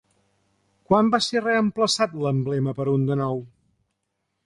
[0.91, 3.43] Quan va ser reemplaçat l'emblema per un de nou?